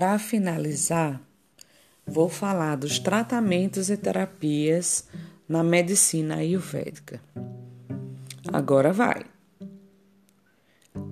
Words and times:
Para 0.00 0.18
finalizar, 0.18 1.20
vou 2.06 2.30
falar 2.30 2.76
dos 2.76 2.98
tratamentos 2.98 3.90
e 3.90 3.98
terapias 3.98 5.06
na 5.46 5.62
medicina 5.62 6.36
ayurvédica. 6.36 7.20
Agora 8.50 8.94
vai. 8.94 9.26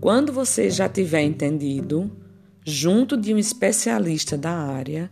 Quando 0.01 0.33
você 0.33 0.71
já 0.71 0.89
tiver 0.89 1.21
entendido, 1.21 2.11
junto 2.65 3.15
de 3.15 3.35
um 3.35 3.37
especialista 3.37 4.39
da 4.39 4.53
área, 4.53 5.11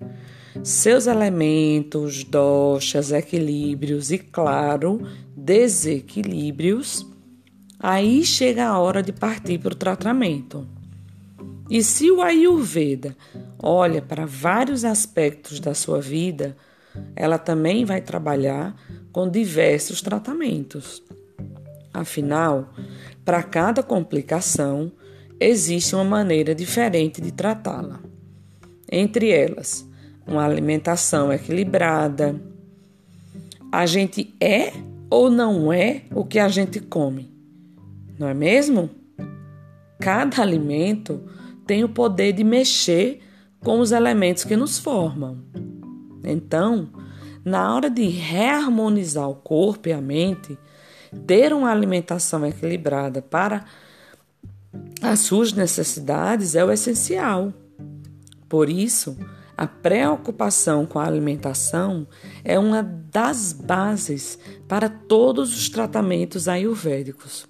seus 0.64 1.06
elementos, 1.06 2.24
doshas, 2.24 3.12
equilíbrios 3.12 4.10
e, 4.10 4.16
claro, 4.16 5.06
desequilíbrios, 5.36 7.06
aí 7.78 8.24
chega 8.24 8.68
a 8.68 8.78
hora 8.78 9.02
de 9.02 9.12
partir 9.12 9.58
para 9.58 9.74
o 9.74 9.76
tratamento. 9.76 10.75
E 11.68 11.82
se 11.82 12.10
o 12.10 12.22
Ayurveda 12.22 13.16
olha 13.60 14.00
para 14.00 14.24
vários 14.24 14.84
aspectos 14.84 15.58
da 15.58 15.74
sua 15.74 16.00
vida, 16.00 16.56
ela 17.14 17.38
também 17.38 17.84
vai 17.84 18.00
trabalhar 18.00 18.74
com 19.12 19.28
diversos 19.28 20.00
tratamentos. 20.00 21.02
Afinal, 21.92 22.72
para 23.24 23.42
cada 23.42 23.82
complicação, 23.82 24.92
existe 25.40 25.94
uma 25.94 26.04
maneira 26.04 26.54
diferente 26.54 27.20
de 27.20 27.32
tratá-la. 27.32 28.00
Entre 28.90 29.30
elas, 29.30 29.88
uma 30.26 30.44
alimentação 30.44 31.32
equilibrada. 31.32 32.40
A 33.72 33.86
gente 33.86 34.34
é 34.40 34.72
ou 35.10 35.30
não 35.30 35.72
é 35.72 36.02
o 36.14 36.24
que 36.24 36.38
a 36.38 36.48
gente 36.48 36.80
come, 36.80 37.30
não 38.18 38.28
é 38.28 38.34
mesmo? 38.34 38.90
Cada 40.00 40.42
alimento 40.42 41.22
tem 41.66 41.84
o 41.84 41.88
poder 41.88 42.32
de 42.32 42.44
mexer 42.44 43.20
com 43.60 43.80
os 43.80 43.92
elementos 43.92 44.44
que 44.44 44.56
nos 44.56 44.78
formam. 44.78 45.42
Então, 46.24 46.88
na 47.44 47.74
hora 47.74 47.90
de 47.90 48.06
reharmonizar 48.08 49.28
o 49.28 49.34
corpo 49.34 49.88
e 49.88 49.92
a 49.92 50.00
mente, 50.00 50.58
ter 51.26 51.52
uma 51.52 51.70
alimentação 51.70 52.44
equilibrada 52.46 53.22
para 53.22 53.64
as 55.02 55.20
suas 55.20 55.52
necessidades 55.52 56.54
é 56.54 56.64
o 56.64 56.70
essencial. 56.70 57.52
Por 58.48 58.68
isso, 58.68 59.16
a 59.56 59.66
preocupação 59.66 60.84
com 60.84 60.98
a 60.98 61.06
alimentação 61.06 62.06
é 62.44 62.58
uma 62.58 62.82
das 62.82 63.52
bases 63.52 64.38
para 64.68 64.88
todos 64.88 65.56
os 65.56 65.68
tratamentos 65.68 66.46
ayurvédicos. 66.46 67.46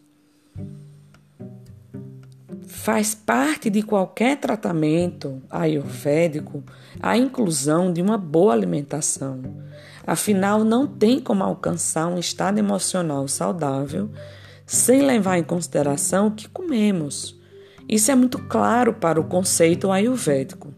Faz 2.86 3.16
parte 3.16 3.68
de 3.68 3.82
qualquer 3.82 4.38
tratamento 4.38 5.42
ayurvédico 5.50 6.62
a 7.02 7.18
inclusão 7.18 7.92
de 7.92 8.00
uma 8.00 8.16
boa 8.16 8.52
alimentação. 8.52 9.42
Afinal, 10.06 10.62
não 10.62 10.86
tem 10.86 11.18
como 11.18 11.42
alcançar 11.42 12.06
um 12.06 12.16
estado 12.16 12.60
emocional 12.60 13.26
saudável 13.26 14.08
sem 14.64 15.02
levar 15.02 15.36
em 15.36 15.42
consideração 15.42 16.28
o 16.28 16.30
que 16.30 16.48
comemos. 16.48 17.36
Isso 17.88 18.12
é 18.12 18.14
muito 18.14 18.38
claro 18.46 18.94
para 18.94 19.20
o 19.20 19.24
conceito 19.24 19.90
ayurvédico. 19.90 20.72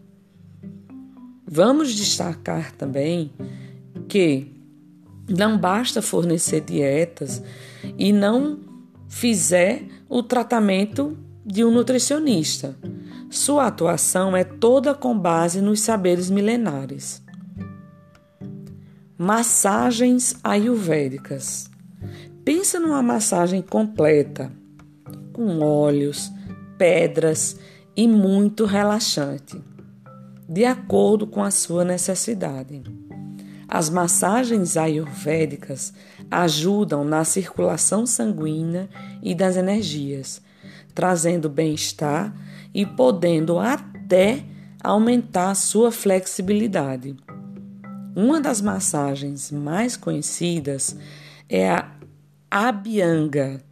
Vamos 1.45 1.93
destacar 1.93 2.71
também 2.71 3.31
que 4.07 4.59
não 5.29 5.59
basta 5.59 6.01
fornecer 6.01 6.61
dietas 6.61 7.39
e 7.99 8.11
não 8.11 8.61
fizer 9.07 9.83
o 10.09 10.23
tratamento 10.23 11.15
de 11.51 11.65
um 11.65 11.71
nutricionista. 11.71 12.77
Sua 13.27 13.65
atuação 13.65 14.37
é 14.37 14.43
toda 14.43 14.93
com 14.93 15.17
base 15.17 15.61
nos 15.61 15.81
saberes 15.81 16.29
milenares. 16.29 17.23
Massagens 19.17 20.35
ayurvédicas. 20.43 21.67
Pensa 22.45 22.79
numa 22.79 23.01
massagem 23.01 23.63
completa, 23.63 24.51
com 25.33 25.59
óleos, 25.59 26.31
pedras 26.77 27.59
e 27.97 28.07
muito 28.07 28.65
relaxante, 28.65 29.59
de 30.47 30.65
acordo 30.65 31.25
com 31.25 31.43
a 31.43 31.49
sua 31.49 31.83
necessidade. 31.83 32.83
As 33.67 33.89
massagens 33.89 34.77
ayurvédicas 34.77 35.93
ajudam 36.29 37.03
na 37.03 37.23
circulação 37.23 38.05
sanguínea 38.05 38.87
e 39.21 39.33
das 39.33 39.57
energias, 39.57 40.41
trazendo 40.99 41.47
bem-estar 41.49 42.35
e 42.73 42.85
podendo 42.85 43.57
até 43.57 44.43
aumentar 44.83 45.55
sua 45.55 45.93
flexibilidade. 45.93 47.15
Uma 48.13 48.41
das 48.41 48.59
massagens 48.59 49.49
mais 49.49 49.95
conhecidas 49.95 50.97
é 51.47 51.71
a 51.71 51.89
Abhyanga, 52.51 53.63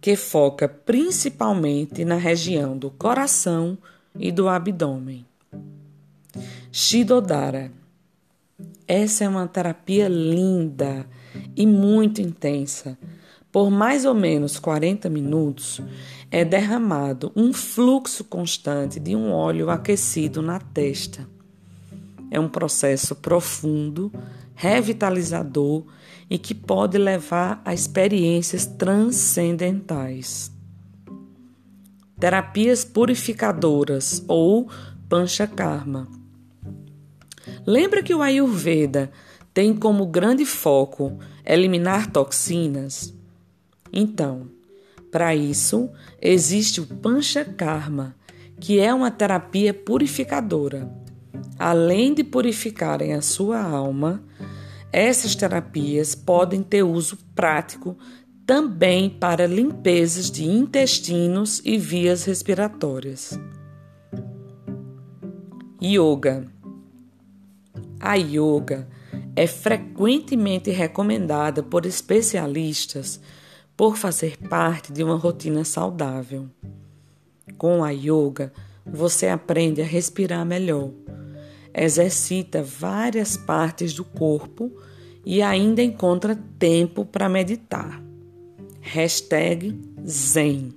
que 0.00 0.16
foca 0.16 0.66
principalmente 0.66 2.06
na 2.06 2.16
região 2.16 2.74
do 2.74 2.90
coração 2.90 3.76
e 4.18 4.32
do 4.32 4.48
abdômen. 4.48 5.26
Shidodara. 6.72 7.70
Essa 8.88 9.24
é 9.24 9.28
uma 9.28 9.46
terapia 9.46 10.08
linda 10.08 11.04
e 11.54 11.66
muito 11.66 12.22
intensa. 12.22 12.96
Por 13.52 13.70
mais 13.70 14.06
ou 14.06 14.14
menos 14.14 14.58
40 14.58 15.10
minutos, 15.10 15.78
é 16.30 16.42
derramado 16.42 17.30
um 17.36 17.52
fluxo 17.52 18.24
constante 18.24 18.98
de 18.98 19.14
um 19.14 19.30
óleo 19.30 19.68
aquecido 19.68 20.40
na 20.40 20.58
testa. 20.58 21.28
É 22.30 22.40
um 22.40 22.48
processo 22.48 23.14
profundo, 23.14 24.10
revitalizador 24.54 25.84
e 26.30 26.38
que 26.38 26.54
pode 26.54 26.96
levar 26.96 27.60
a 27.62 27.74
experiências 27.74 28.64
transcendentais. 28.64 30.50
Terapias 32.18 32.86
purificadoras 32.86 34.24
ou 34.26 34.70
panchakarma. 35.10 36.08
Lembra 37.66 38.02
que 38.02 38.14
o 38.14 38.22
Ayurveda 38.22 39.12
tem 39.52 39.76
como 39.76 40.06
grande 40.06 40.46
foco 40.46 41.18
eliminar 41.44 42.10
toxinas? 42.10 43.12
Então, 43.92 44.48
para 45.10 45.34
isso, 45.34 45.90
existe 46.20 46.80
o 46.80 46.86
panchakarma, 46.86 48.16
que 48.58 48.80
é 48.80 48.94
uma 48.94 49.10
terapia 49.10 49.74
purificadora. 49.74 50.90
Além 51.58 52.14
de 52.14 52.24
purificarem 52.24 53.12
a 53.12 53.20
sua 53.20 53.60
alma, 53.60 54.24
essas 54.90 55.34
terapias 55.34 56.14
podem 56.14 56.62
ter 56.62 56.82
uso 56.82 57.18
prático 57.34 57.96
também 58.46 59.10
para 59.10 59.46
limpezas 59.46 60.30
de 60.30 60.44
intestinos 60.44 61.60
e 61.64 61.76
vias 61.76 62.24
respiratórias. 62.24 63.38
Yoga. 65.82 66.46
A 68.00 68.14
yoga 68.14 68.88
é 69.36 69.46
frequentemente 69.46 70.70
recomendada 70.70 71.62
por 71.62 71.86
especialistas 71.86 73.20
por 73.82 73.96
fazer 73.96 74.36
parte 74.36 74.92
de 74.92 75.02
uma 75.02 75.16
rotina 75.16 75.64
saudável. 75.64 76.48
Com 77.58 77.82
a 77.82 77.90
yoga, 77.90 78.52
você 78.86 79.26
aprende 79.26 79.82
a 79.82 79.84
respirar 79.84 80.46
melhor 80.46 80.92
exercita 81.74 82.62
várias 82.62 83.36
partes 83.36 83.92
do 83.92 84.04
corpo 84.04 84.72
e 85.26 85.42
ainda 85.42 85.82
encontra 85.82 86.36
tempo 86.60 87.04
para 87.04 87.28
meditar. 87.28 88.00
Hashtag 88.80 89.76
Zen. 90.06 90.72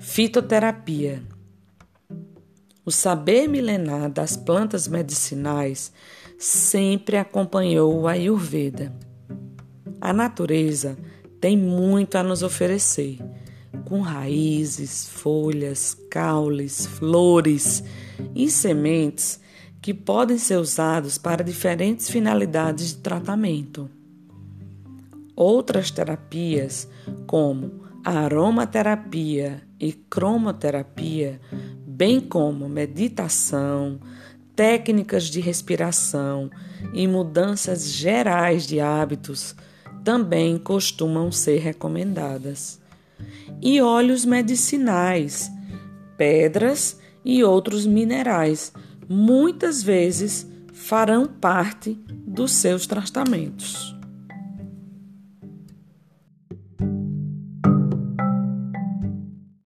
Fitoterapia. 0.00 1.22
O 2.84 2.90
saber 2.90 3.48
milenar 3.48 4.10
das 4.10 4.36
plantas 4.36 4.88
medicinais 4.88 5.92
sempre 6.36 7.16
acompanhou 7.16 8.00
o 8.00 8.08
Ayurveda. 8.08 9.05
A 10.06 10.12
natureza 10.12 10.96
tem 11.40 11.58
muito 11.58 12.14
a 12.14 12.22
nos 12.22 12.44
oferecer, 12.44 13.18
com 13.86 14.00
raízes, 14.00 15.08
folhas, 15.08 15.96
caules, 16.08 16.86
flores 16.86 17.82
e 18.32 18.48
sementes 18.48 19.40
que 19.82 19.92
podem 19.92 20.38
ser 20.38 20.58
usados 20.58 21.18
para 21.18 21.42
diferentes 21.42 22.08
finalidades 22.08 22.90
de 22.90 22.98
tratamento. 22.98 23.90
Outras 25.34 25.90
terapias, 25.90 26.88
como 27.26 27.82
a 28.04 28.20
aromaterapia 28.20 29.60
e 29.80 29.92
cromoterapia, 29.92 31.40
bem 31.84 32.20
como 32.20 32.68
meditação, 32.68 33.98
técnicas 34.54 35.24
de 35.24 35.40
respiração 35.40 36.48
e 36.94 37.08
mudanças 37.08 37.90
gerais 37.90 38.68
de 38.68 38.78
hábitos, 38.78 39.56
também 40.06 40.56
costumam 40.56 41.32
ser 41.32 41.58
recomendadas. 41.58 42.80
E 43.60 43.80
óleos 43.80 44.24
medicinais, 44.24 45.50
pedras 46.16 47.00
e 47.24 47.42
outros 47.42 47.84
minerais, 47.84 48.72
muitas 49.08 49.82
vezes 49.82 50.46
farão 50.72 51.26
parte 51.26 51.98
dos 52.08 52.52
seus 52.52 52.86
tratamentos. 52.86 53.95